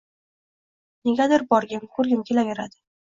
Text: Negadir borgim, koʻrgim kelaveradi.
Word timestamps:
Negadir 1.09 1.45
borgim, 1.53 1.85
koʻrgim 1.99 2.25
kelaveradi. 2.31 2.81